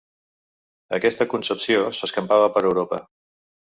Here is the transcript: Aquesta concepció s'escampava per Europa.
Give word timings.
Aquesta 0.99 1.27
concepció 1.33 1.83
s'escampava 1.99 2.49
per 2.57 2.65
Europa. 2.71 3.01